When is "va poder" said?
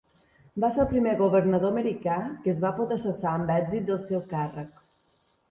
2.65-2.99